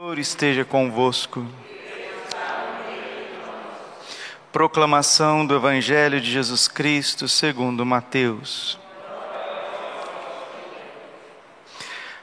[0.00, 1.44] Senhor esteja convosco.
[4.52, 8.78] Proclamação do Evangelho de Jesus Cristo segundo Mateus.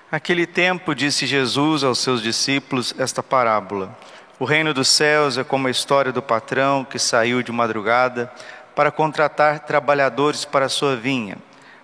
[0.09, 3.93] Naquele tempo disse Jesus aos seus discípulos esta parábola:
[4.39, 8.31] O reino dos céus é como a história do patrão que saiu de madrugada
[8.73, 11.37] para contratar trabalhadores para a sua vinha.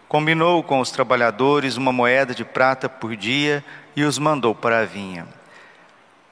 [0.07, 3.61] Combinou com os trabalhadores uma moeda de prata por dia
[3.93, 5.40] e os mandou para a vinha.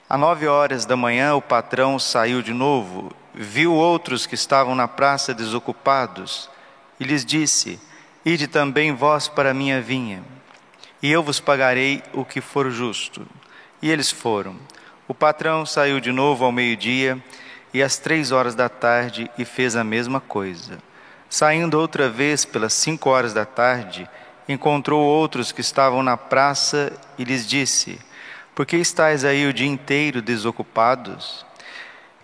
[0.09, 4.87] Às nove horas da manhã, o patrão saiu de novo, viu outros que estavam na
[4.87, 6.49] praça desocupados
[6.99, 7.79] e lhes disse:
[8.25, 10.23] Ide também vós para a minha vinha,
[10.99, 13.23] e eu vos pagarei o que for justo.
[13.83, 14.55] E eles foram.
[15.07, 17.23] O patrão saiu de novo ao meio-dia
[17.71, 20.79] e às três horas da tarde e fez a mesma coisa.
[21.29, 24.09] Saindo outra vez pelas cinco horas da tarde,
[24.47, 27.99] encontrou outros que estavam na praça e lhes disse:
[28.59, 31.45] Por que estáis aí o dia inteiro desocupados?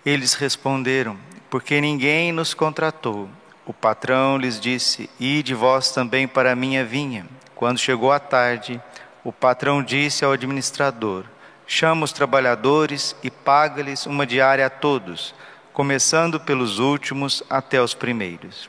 [0.04, 1.16] Eles responderam:
[1.48, 3.26] Porque ninguém nos contratou.
[3.64, 7.26] O patrão lhes disse: Ide vós também para a minha vinha.
[7.54, 8.78] Quando chegou a tarde,
[9.24, 11.24] o patrão disse ao administrador:
[11.66, 15.34] Chama os trabalhadores e paga-lhes uma diária a todos,
[15.72, 18.68] começando pelos últimos até os primeiros.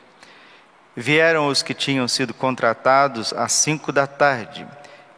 [0.96, 4.66] Vieram os que tinham sido contratados às cinco da tarde,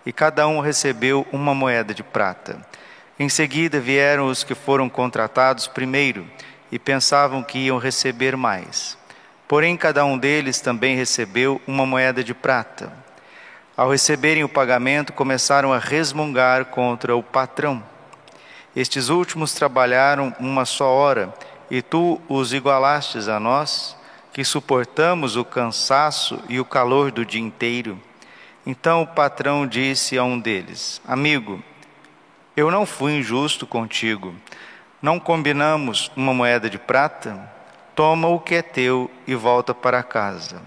[0.05, 2.59] e cada um recebeu uma moeda de prata.
[3.19, 6.27] Em seguida vieram os que foram contratados primeiro,
[6.73, 8.97] e pensavam que iam receber mais.
[9.48, 12.93] Porém, cada um deles também recebeu uma moeda de prata.
[13.77, 17.83] Ao receberem o pagamento, começaram a resmungar contra o patrão.
[18.77, 21.34] Estes últimos trabalharam uma só hora,
[21.69, 23.97] e tu os igualastes a nós?
[24.33, 28.01] que suportamos o cansaço e o calor do dia inteiro.
[28.70, 31.60] Então o patrão disse a um deles: Amigo,
[32.56, 34.32] eu não fui injusto contigo.
[35.02, 37.50] Não combinamos uma moeda de prata?
[37.96, 40.62] Toma o que é teu e volta para casa.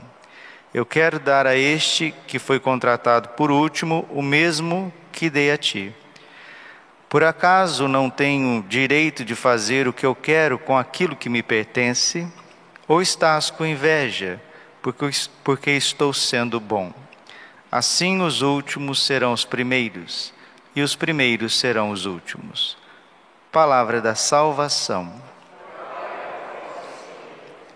[0.73, 5.57] Eu quero dar a este que foi contratado por último o mesmo que dei a
[5.57, 5.95] ti.
[7.07, 11.41] Por acaso não tenho direito de fazer o que eu quero com aquilo que me
[11.41, 12.27] pertence?
[12.85, 14.41] Ou estás com inveja,
[14.81, 15.09] porque,
[15.41, 16.91] porque estou sendo bom?
[17.75, 20.31] Assim os últimos serão os primeiros,
[20.75, 22.77] e os primeiros serão os últimos.
[23.51, 25.11] Palavra da salvação.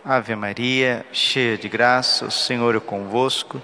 [0.05, 3.59] Ave Maria, cheia de graça, o Senhor é convosco.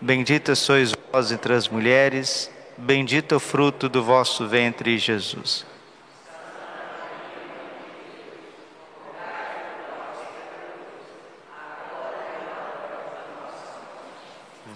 [0.00, 5.64] Bendita sois vós entre as mulheres, bendito é o fruto do vosso ventre, Jesus.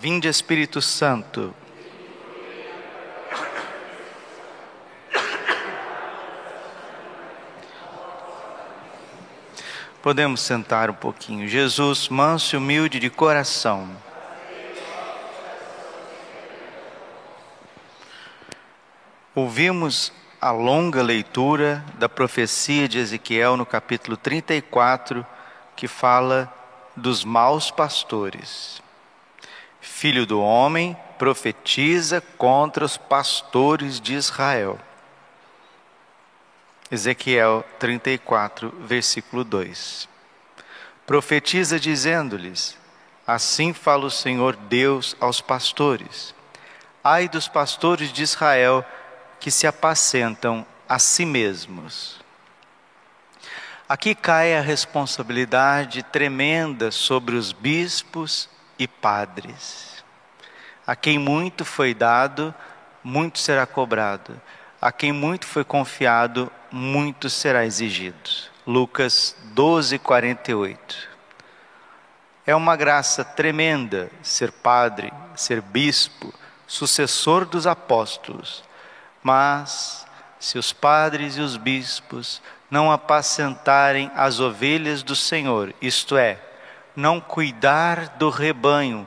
[0.04, 1.54] Vinde Espírito Santo.
[10.02, 11.48] Podemos sentar um pouquinho.
[11.48, 13.96] Jesus, manso e humilde de coração.
[19.34, 25.26] Ouvimos a longa leitura da profecia de Ezequiel no capítulo 34,
[25.74, 26.52] que fala
[26.94, 28.83] dos maus pastores
[29.84, 34.80] filho do homem, profetiza contra os pastores de Israel.
[36.90, 40.08] Ezequiel 34, versículo 2.
[41.06, 42.78] Profetiza dizendo-lhes:
[43.26, 46.34] Assim fala o Senhor Deus aos pastores.
[47.02, 48.84] Ai dos pastores de Israel
[49.38, 52.18] que se apacentam a si mesmos.
[53.86, 58.48] Aqui cai a responsabilidade tremenda sobre os bispos
[58.78, 60.04] e padres.
[60.86, 62.54] A quem muito foi dado,
[63.02, 64.40] muito será cobrado.
[64.80, 68.30] A quem muito foi confiado, muito será exigido.
[68.66, 71.08] Lucas 12, 48.
[72.46, 76.32] É uma graça tremenda ser padre, ser bispo,
[76.66, 78.62] sucessor dos apóstolos.
[79.22, 80.06] Mas,
[80.38, 86.38] se os padres e os bispos não apacentarem as ovelhas do Senhor, isto é,
[86.94, 89.06] não cuidar do rebanho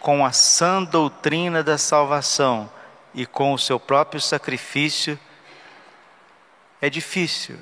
[0.00, 2.70] com a sã doutrina da salvação
[3.14, 5.18] e com o seu próprio sacrifício,
[6.80, 7.58] é difícil,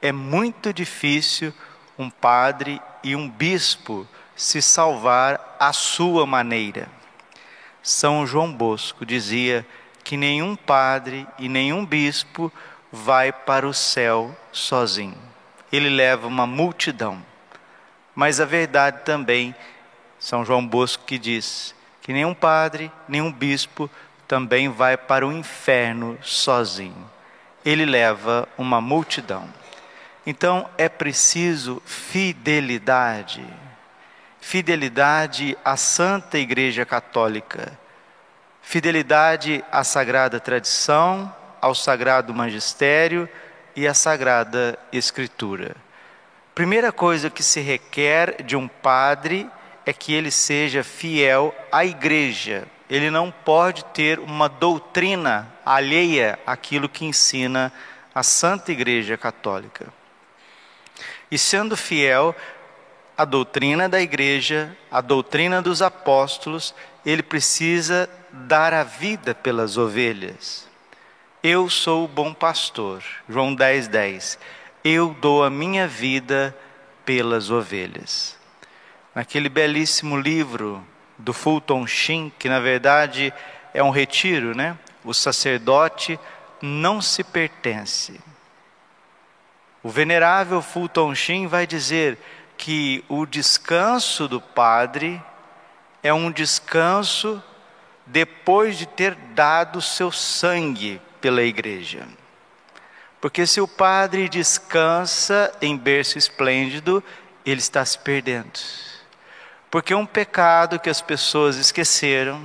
[0.00, 1.52] é muito difícil
[1.98, 4.06] um padre e um bispo
[4.36, 6.88] se salvar à sua maneira.
[7.82, 9.66] São João Bosco dizia
[10.04, 12.52] que nenhum padre e nenhum bispo
[12.90, 15.18] vai para o céu sozinho.
[15.72, 17.22] Ele leva uma multidão.
[18.14, 19.54] Mas a verdade também,
[20.18, 23.88] São João Bosco que diz que nenhum padre, nenhum bispo
[24.26, 27.10] também vai para o inferno sozinho.
[27.64, 29.48] ele leva uma multidão.
[30.26, 33.44] Então é preciso fidelidade.
[34.40, 37.78] Fidelidade à Santa Igreja Católica.
[38.60, 43.28] Fidelidade à sagrada tradição, ao sagrado magistério
[43.74, 45.76] e à sagrada escritura.
[46.54, 49.48] Primeira coisa que se requer de um padre
[49.86, 52.64] é que ele seja fiel à igreja.
[52.90, 57.72] Ele não pode ter uma doutrina alheia àquilo que ensina
[58.14, 59.86] a Santa Igreja Católica.
[61.30, 62.36] E sendo fiel
[63.16, 66.74] à doutrina da igreja, à doutrina dos apóstolos,
[67.04, 70.68] ele precisa dar a vida pelas ovelhas.
[71.42, 73.02] Eu sou o bom pastor.
[73.26, 74.38] João 10, 10.
[74.84, 76.56] Eu dou a minha vida
[77.04, 78.36] pelas ovelhas.
[79.14, 80.84] Naquele belíssimo livro
[81.16, 83.32] do Fulton Sheen, que na verdade
[83.72, 84.76] é um retiro, né?
[85.04, 86.18] O sacerdote
[86.60, 88.20] não se pertence.
[89.82, 92.18] O venerável Fulton Sheen vai dizer
[92.56, 95.22] que o descanso do padre
[96.02, 97.42] é um descanso
[98.06, 102.06] depois de ter dado seu sangue pela igreja.
[103.22, 107.04] Porque se o padre descansa em berço esplêndido,
[107.46, 108.58] ele está se perdendo.
[109.70, 112.42] Porque um pecado que as pessoas esqueceram,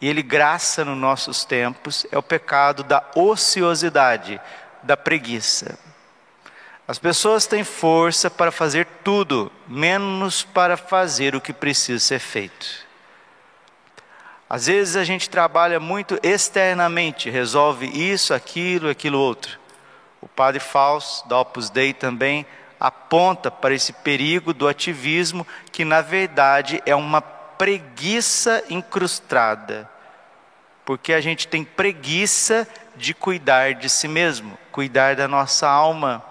[0.00, 4.40] e ele graça nos nossos tempos, é o pecado da ociosidade,
[4.82, 5.78] da preguiça.
[6.88, 12.86] As pessoas têm força para fazer tudo, menos para fazer o que precisa ser feito.
[14.48, 19.62] Às vezes a gente trabalha muito externamente, resolve isso, aquilo, aquilo outro.
[20.24, 22.46] O padre Fausto, da Opus Dei, também
[22.80, 29.86] aponta para esse perigo do ativismo, que na verdade é uma preguiça incrustada,
[30.82, 32.66] porque a gente tem preguiça
[32.96, 36.24] de cuidar de si mesmo, cuidar da nossa alma,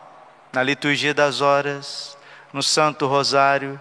[0.51, 2.17] na liturgia das horas,
[2.51, 3.79] no Santo Rosário,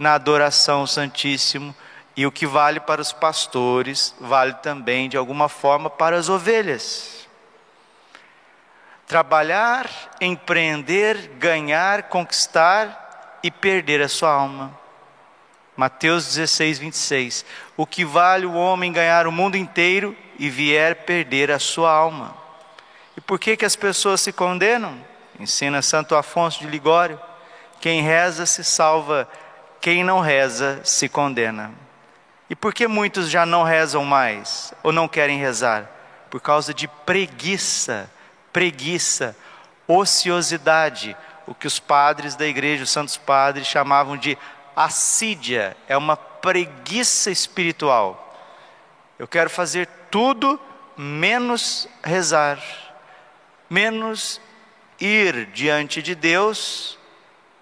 [0.00, 1.72] na adoração ao Santíssimo
[2.16, 7.13] e o que vale para os pastores, vale também de alguma forma para as ovelhas.
[9.06, 9.90] Trabalhar,
[10.20, 14.78] empreender, ganhar, conquistar e perder a sua alma.
[15.76, 17.44] Mateus 16, 26.
[17.76, 22.34] O que vale o homem ganhar o mundo inteiro e vier perder a sua alma?
[23.16, 24.98] E por que, que as pessoas se condenam?
[25.38, 27.20] Ensina Santo Afonso de Ligório:
[27.80, 29.28] quem reza se salva,
[29.80, 31.72] quem não reza se condena.
[32.48, 35.90] E por que muitos já não rezam mais ou não querem rezar?
[36.30, 38.10] Por causa de preguiça,
[38.54, 39.36] preguiça,
[39.88, 44.38] ociosidade, o que os padres da igreja, os santos padres, chamavam de
[44.76, 48.20] assídia, é uma preguiça espiritual.
[49.18, 50.58] Eu quero fazer tudo
[50.96, 52.62] menos rezar,
[53.68, 54.40] menos
[55.00, 56.96] ir diante de Deus,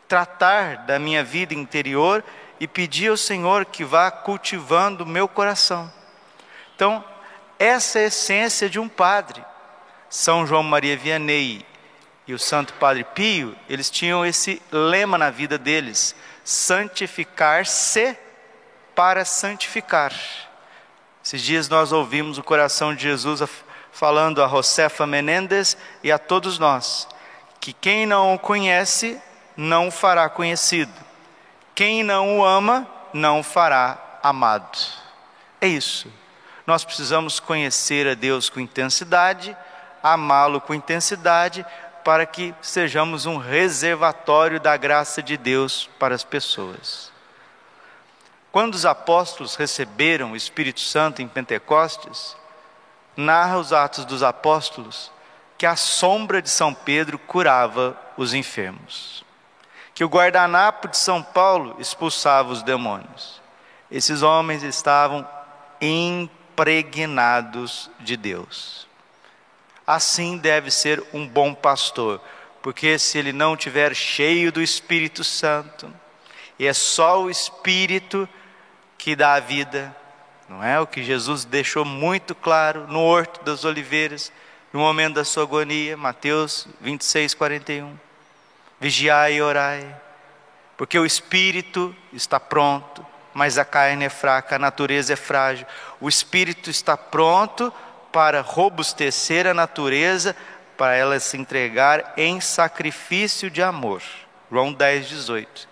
[0.07, 2.23] tratar da minha vida interior
[2.61, 5.91] e pedir ao Senhor que vá cultivando o meu coração.
[6.77, 7.03] Então,
[7.59, 9.43] essa é a essência de um padre.
[10.13, 11.65] São João Maria Vianney
[12.27, 16.15] e o Santo Padre Pio, eles tinham esse lema na vida deles:
[16.45, 18.15] santificar-se
[18.95, 20.13] para santificar.
[21.25, 23.43] Esses dias nós ouvimos o coração de Jesus
[23.91, 27.09] falando a Josefa Menendez e a todos nós
[27.59, 29.19] que quem não o conhece
[29.57, 30.93] não o fará conhecido
[31.75, 34.79] quem não o ama, não o fará amado.
[35.61, 36.13] É isso.
[36.67, 39.57] Nós precisamos conhecer a Deus com intensidade,
[40.03, 41.65] amá-lo com intensidade,
[42.05, 47.13] para que sejamos um reservatório da graça de Deus para as pessoas.
[48.51, 52.37] Quando os apóstolos receberam o Espírito Santo em Pentecostes,
[53.17, 55.11] narra os Atos dos Apóstolos
[55.57, 59.25] que a sombra de São Pedro curava os enfermos
[59.95, 63.41] que o guardanapo de São Paulo expulsava os demônios.
[63.91, 65.29] Esses homens estavam
[65.81, 67.11] impregnados
[68.01, 68.87] de Deus.
[69.87, 72.21] Assim deve ser um bom pastor,
[72.63, 75.93] porque se ele não tiver cheio do Espírito Santo,
[76.59, 78.29] e é só o Espírito
[78.97, 79.95] que dá a vida,
[80.49, 80.79] não é?
[80.79, 84.33] O que Jesus deixou muito claro no Horto das Oliveiras,
[84.73, 87.99] no momento da sua agonia, Mateus 26, 41
[88.83, 89.97] vigiai e orai,
[90.77, 95.65] porque o espírito está pronto, mas a carne é fraca, a natureza é frágil.
[96.01, 97.73] O espírito está pronto
[98.13, 100.37] para robustecer a natureza,
[100.77, 104.03] para ela se entregar em sacrifício de amor.
[104.51, 105.69] João 10, 18.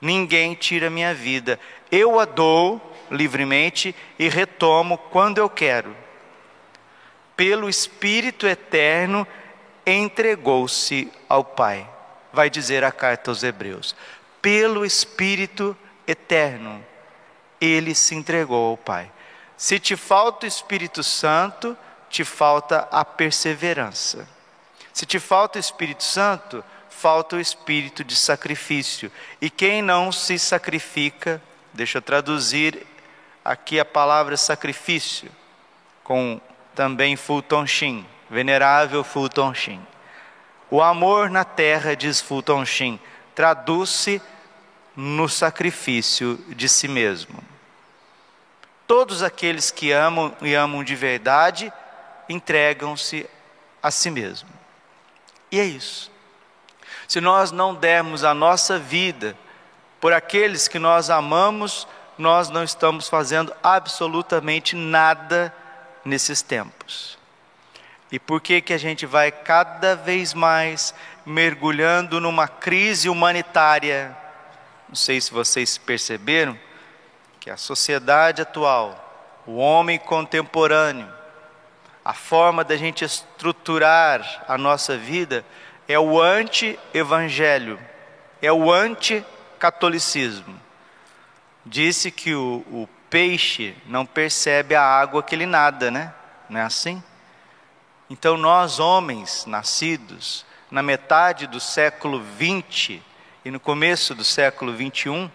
[0.00, 1.58] Ninguém tira minha vida,
[1.90, 2.80] eu a dou
[3.10, 5.94] livremente e retomo quando eu quero.
[7.36, 9.26] Pelo Espírito eterno
[9.84, 11.88] entregou-se ao Pai.
[12.32, 13.96] Vai dizer a carta aos Hebreus.
[14.40, 16.84] Pelo Espírito eterno,
[17.60, 19.10] ele se entregou ao Pai.
[19.60, 21.76] Se te falta o Espírito Santo,
[22.08, 24.26] te falta a perseverança.
[24.90, 29.12] Se te falta o Espírito Santo, falta o espírito de sacrifício.
[29.38, 31.42] E quem não se sacrifica,
[31.74, 32.86] deixa eu traduzir
[33.44, 35.30] aqui a palavra sacrifício,
[36.02, 36.40] com
[36.74, 39.86] também Fulton Sheen, venerável Fulton Sheen.
[40.70, 42.98] O amor na terra, diz Fulton Sheen,
[43.34, 44.22] traduz-se
[44.96, 47.50] no sacrifício de si mesmo.
[48.90, 51.72] Todos aqueles que amam e amam de verdade
[52.28, 53.24] entregam-se
[53.80, 54.48] a si mesmo.
[55.48, 56.10] E é isso.
[57.06, 59.36] Se nós não dermos a nossa vida
[60.00, 61.86] por aqueles que nós amamos,
[62.18, 65.54] nós não estamos fazendo absolutamente nada
[66.04, 67.16] nesses tempos.
[68.10, 70.92] E por que que a gente vai cada vez mais
[71.24, 74.16] mergulhando numa crise humanitária?
[74.88, 76.58] Não sei se vocês perceberam
[77.40, 81.10] que a sociedade atual, o homem contemporâneo,
[82.04, 85.44] a forma da gente estruturar a nossa vida
[85.88, 87.80] é o anti-evangelho,
[88.42, 90.60] é o anti-catolicismo.
[91.64, 96.12] Disse que o, o peixe não percebe a água que ele nada, né?
[96.48, 97.02] Não é assim?
[98.08, 103.02] Então, nós, homens nascidos na metade do século 20
[103.44, 105.30] e no começo do século 21,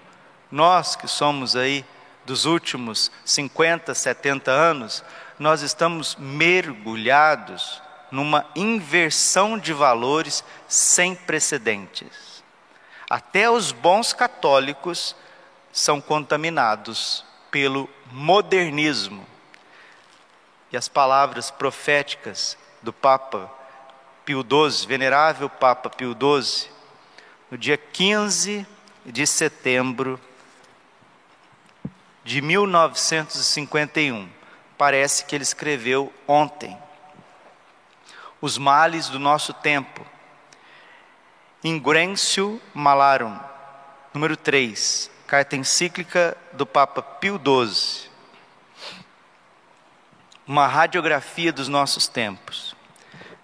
[0.52, 1.86] nós que somos aí
[2.26, 5.04] dos últimos 50, 70 anos,
[5.38, 12.44] nós estamos mergulhados numa inversão de valores sem precedentes.
[13.10, 15.16] Até os bons católicos
[15.72, 19.26] são contaminados pelo modernismo.
[20.72, 23.52] E as palavras proféticas do Papa
[24.26, 26.70] Pio XII, venerável Papa Pio XII,
[27.52, 28.66] no dia 15
[29.06, 30.20] de setembro
[32.26, 34.28] de 1951,
[34.76, 36.76] parece que ele escreveu ontem
[38.42, 40.04] os males do nosso tempo.
[41.64, 43.40] Ingrêncio Malarum,
[44.12, 48.10] número 3, carta encíclica do Papa Pio XII.
[50.48, 52.76] Uma radiografia dos nossos tempos.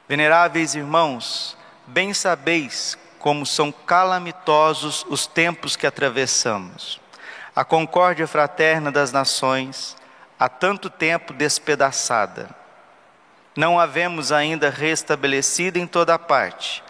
[0.09, 7.00] Veneráveis irmãos, bem sabeis como são calamitosos os tempos que atravessamos.
[7.61, 9.95] A concórdia fraterna das nações,
[10.39, 12.49] há tanto tempo despedaçada
[13.55, 16.83] não havemos ainda restabelecido em toda parte.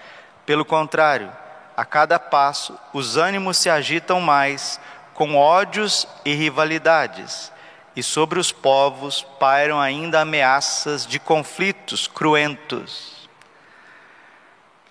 [0.46, 1.30] Pelo contrário,
[1.75, 4.80] a cada passo os ânimos se agitam mais,
[5.13, 7.51] com ódios e rivalidades,
[7.94, 13.30] e sobre os povos pairam ainda ameaças de conflitos cruentos.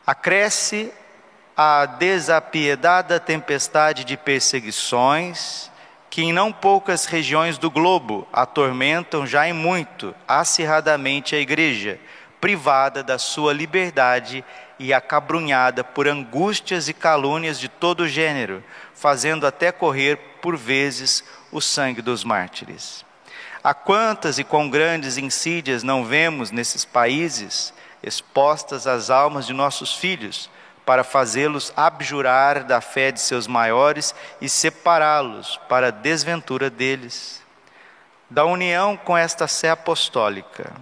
[0.06, 0.92] Acresce
[1.56, 5.69] a desapiedada tempestade de perseguições
[6.20, 11.98] que em não poucas regiões do globo atormentam já em muito acirradamente a igreja,
[12.38, 14.44] privada da sua liberdade
[14.78, 18.62] e acabrunhada por angústias e calúnias de todo gênero,
[18.94, 23.02] fazendo até correr, por vezes, o sangue dos mártires.
[23.64, 27.72] A quantas e quão grandes insídias não vemos nesses países
[28.02, 30.50] expostas as almas de nossos filhos,
[30.90, 37.40] para fazê-los abjurar da fé de seus maiores e separá-los para a desventura deles.
[38.28, 40.72] Da união com esta sé apostólica.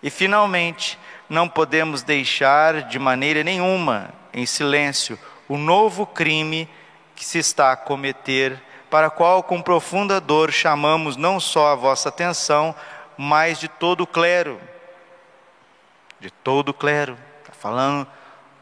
[0.00, 0.96] E, finalmente,
[1.28, 6.70] não podemos deixar de maneira nenhuma, em silêncio, o novo crime
[7.16, 12.10] que se está a cometer, para qual com profunda dor chamamos não só a vossa
[12.10, 12.76] atenção,
[13.18, 14.60] mas de todo o clero.
[16.20, 17.18] De todo o clero.
[17.42, 18.06] Está falando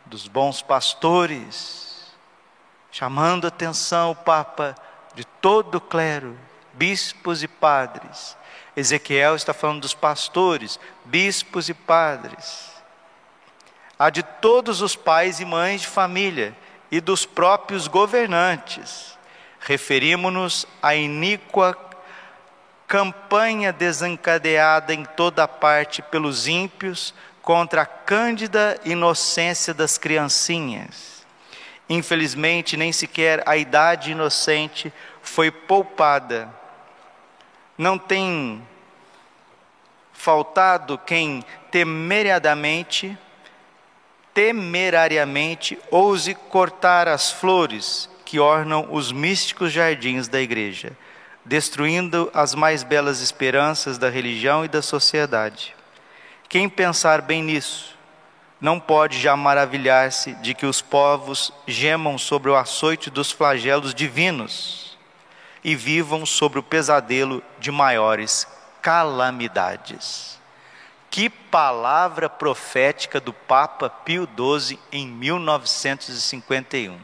[0.07, 2.15] dos bons pastores,
[2.91, 4.75] chamando a atenção o Papa
[5.15, 6.39] de todo o clero,
[6.73, 8.37] bispos e padres.
[8.77, 12.73] Ezequiel está falando dos pastores, bispos e padres.
[13.99, 16.57] A de todos os pais e mães de família
[16.91, 19.17] e dos próprios governantes.
[19.61, 21.77] Referimos-nos à iníqua
[22.87, 27.15] campanha desencadeada em toda parte pelos ímpios
[27.45, 31.25] contra a cândida inocência das criancinhas.
[31.89, 36.49] Infelizmente, nem sequer a idade inocente foi poupada.
[37.77, 38.67] Não tem
[40.13, 43.17] faltado quem temerariamente,
[44.33, 50.97] temerariamente ouse cortar as flores que ornam os místicos jardins da igreja,
[51.45, 55.77] destruindo as mais belas esperanças da religião e da sociedade.
[56.49, 57.95] Quem pensar bem nisso
[58.61, 64.97] não pode já maravilhar-se de que os povos gemam sobre o açoite dos flagelos divinos
[65.63, 68.47] e vivam sobre o pesadelo de maiores
[68.81, 70.39] calamidades.
[71.11, 76.99] Que palavra profética do Papa Pio XII em 1951.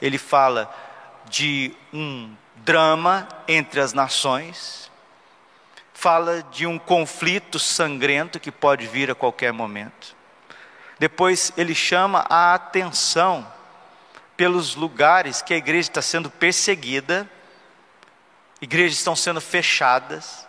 [0.00, 0.72] Ele fala
[1.28, 4.89] de um drama entre as nações,
[6.00, 10.16] fala de um conflito sangrento que pode vir a qualquer momento.
[10.98, 13.46] Depois ele chama a atenção
[14.34, 17.28] pelos lugares que a igreja está sendo perseguida,
[18.62, 20.48] igrejas estão sendo fechadas,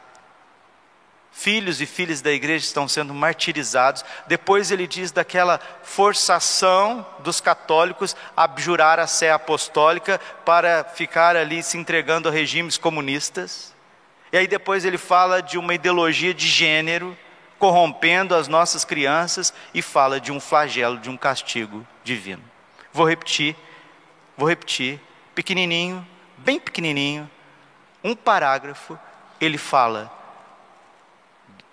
[1.33, 4.05] filhos e filhas da igreja estão sendo martirizados.
[4.27, 11.61] Depois ele diz daquela forçação dos católicos a abjurar a sé apostólica para ficar ali
[11.61, 13.73] se entregando a regimes comunistas.
[14.31, 17.17] E aí depois ele fala de uma ideologia de gênero
[17.59, 22.41] corrompendo as nossas crianças e fala de um flagelo, de um castigo divino.
[22.91, 23.55] Vou repetir,
[24.35, 24.99] vou repetir,
[25.35, 26.05] pequenininho,
[26.37, 27.29] bem pequenininho,
[28.03, 28.97] um parágrafo,
[29.39, 30.11] ele fala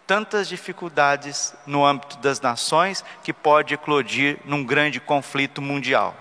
[0.06, 6.16] tantas dificuldades no âmbito das nações que pode eclodir num grande conflito mundial.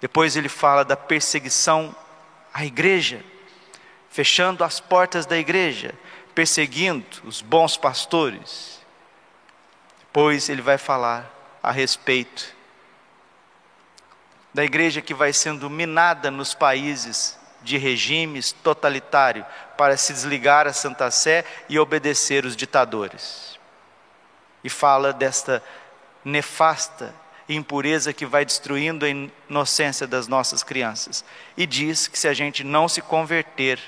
[0.00, 1.94] Depois ele fala da perseguição
[2.52, 3.22] à igreja,
[4.16, 5.94] fechando as portas da igreja,
[6.34, 8.80] perseguindo os bons pastores.
[10.00, 11.30] Depois ele vai falar
[11.62, 12.56] a respeito
[14.54, 19.44] da igreja que vai sendo minada nos países de regimes totalitários
[19.76, 23.60] para se desligar a Santa Sé e obedecer os ditadores.
[24.64, 25.62] E fala desta
[26.24, 27.14] nefasta
[27.46, 31.22] impureza que vai destruindo a inocência das nossas crianças.
[31.54, 33.78] E diz que se a gente não se converter,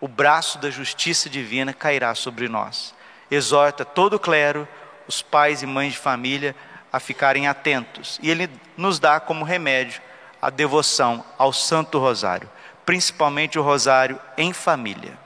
[0.00, 2.94] o braço da justiça divina cairá sobre nós.
[3.30, 4.66] Exorta todo o clero,
[5.06, 6.56] os pais e mães de família,
[6.92, 8.18] a ficarem atentos.
[8.22, 10.00] E ele nos dá como remédio
[10.40, 12.48] a devoção ao Santo Rosário,
[12.84, 15.18] principalmente o Rosário em família.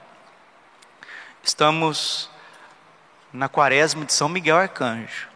[1.41, 2.29] Estamos
[3.31, 5.29] na quaresma de São Miguel Arcanjo.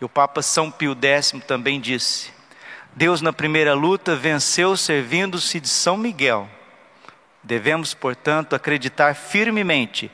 [0.00, 2.32] E o Papa São Pio X também disse:
[2.94, 6.48] Deus, na primeira luta, venceu servindo-se de São Miguel
[7.42, 10.10] Devemos, portanto, acreditar firmemente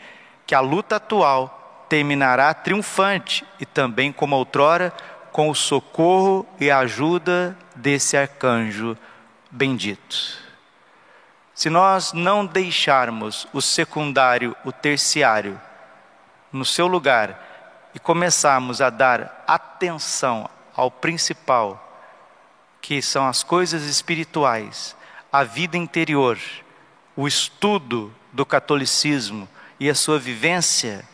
[0.46, 4.92] que a luta atual terminará triunfante e também, como outrora,
[5.30, 8.96] com o socorro e a ajuda desse arcanjo
[9.50, 10.48] bendito.
[11.54, 15.60] Se nós não deixarmos o secundário, o terciário,
[16.52, 21.84] no seu lugar e começarmos a dar atenção ao principal,
[22.80, 24.96] que são as coisas espirituais,
[25.32, 26.38] a vida interior,
[27.18, 29.48] o estudo do catolicismo
[29.81, 31.04] e a sua vivência,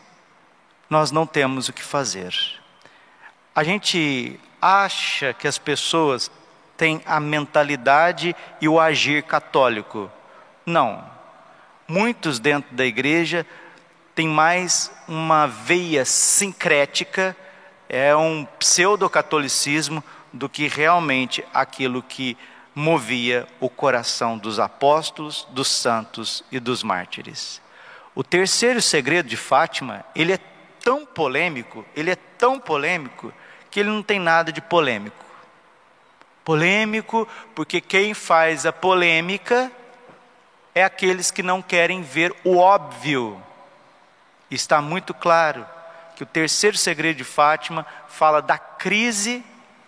[0.87, 2.31] nós não temos o que fazer.
[3.55, 6.29] A gente acha que as pessoas
[6.77, 10.11] têm a mentalidade e o agir católico.
[10.63, 11.03] Não.
[11.87, 13.43] Muitos dentro da igreja
[14.13, 17.35] têm mais uma veia sincrética,
[17.89, 22.37] é um pseudo-catolicismo, do que realmente aquilo que
[22.75, 27.61] movia o coração dos apóstolos, dos santos e dos mártires.
[28.13, 30.39] O terceiro segredo de Fátima, ele é
[30.83, 33.33] tão polêmico, ele é tão polêmico,
[33.71, 35.25] que ele não tem nada de polêmico.
[36.43, 39.71] Polêmico porque quem faz a polêmica
[40.73, 43.41] é aqueles que não querem ver o óbvio.
[44.51, 45.65] Está muito claro
[46.15, 49.43] que o terceiro segredo de Fátima fala da crise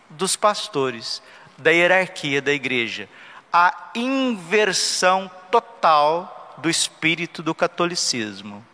[0.09, 1.21] dos pastores
[1.57, 3.09] da hierarquia da igreja,
[3.51, 8.65] a inversão total do espírito do catolicismo.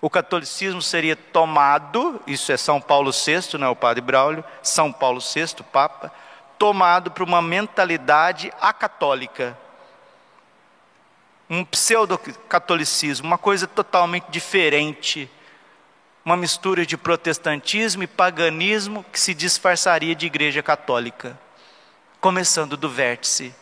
[0.00, 4.92] O catolicismo seria tomado, isso é São Paulo VI, não é o Padre Braulio, São
[4.92, 6.12] Paulo VI, Papa,
[6.58, 9.58] tomado por uma mentalidade acatólica,
[11.48, 15.30] um pseudo-catolicismo, uma coisa totalmente diferente,
[16.24, 21.38] uma mistura de protestantismo e paganismo que se disfarçaria de igreja católica
[22.24, 23.54] começando do vértice.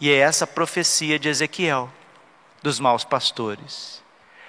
[0.00, 1.88] E é essa profecia de Ezequiel,
[2.64, 4.02] dos maus pastores.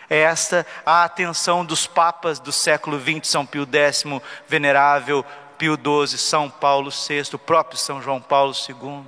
[0.10, 4.06] É esta a atenção dos papas do século XX, São Pio X,
[4.48, 5.24] Venerável
[5.56, 9.06] Pio XII, São Paulo VI, o próprio São João Paulo II.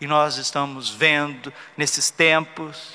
[0.00, 2.94] E nós estamos vendo nesses tempos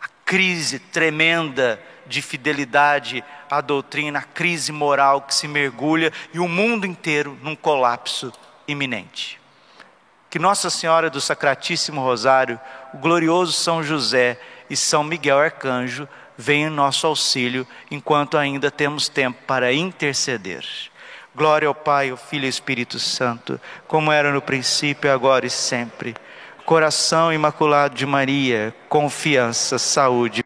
[0.00, 6.48] a crise tremenda de fidelidade à doutrina, a crise moral que se mergulha e o
[6.48, 8.32] mundo inteiro num colapso
[8.68, 9.40] iminente.
[10.28, 12.60] Que Nossa Senhora do Sacratíssimo Rosário,
[12.92, 19.08] o glorioso São José e São Miguel Arcanjo venha em nosso auxílio enquanto ainda temos
[19.08, 20.64] tempo para interceder.
[21.34, 25.50] Glória ao Pai, ao Filho e ao Espírito Santo, como era no princípio, agora e
[25.50, 26.14] sempre.
[26.64, 30.38] Coração imaculado de Maria, confiança, saúde